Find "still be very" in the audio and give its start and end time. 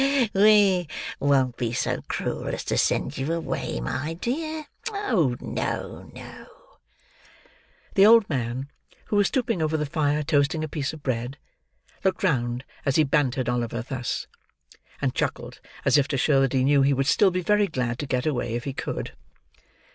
17.05-17.67